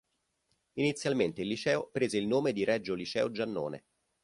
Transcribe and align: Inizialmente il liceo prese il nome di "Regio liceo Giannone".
Inizialmente 0.79 1.41
il 1.41 1.47
liceo 1.47 1.87
prese 1.91 2.17
il 2.17 2.25
nome 2.25 2.53
di 2.53 2.63
"Regio 2.63 2.95
liceo 2.95 3.29
Giannone". 3.29 3.83